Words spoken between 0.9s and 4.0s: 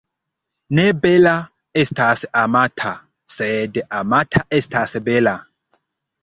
bela estas amata, sed